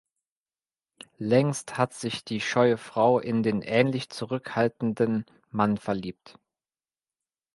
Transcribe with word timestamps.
Längst 1.19 1.77
hat 1.77 1.93
sich 1.93 2.23
die 2.25 2.41
scheue 2.41 2.77
Frau 2.79 3.19
in 3.19 3.43
den 3.43 3.61
ähnlich 3.61 4.09
zurückhaltenden 4.09 5.27
Mann 5.51 5.77
verliebt. 5.77 6.39